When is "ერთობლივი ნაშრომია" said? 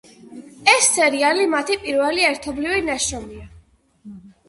2.33-3.49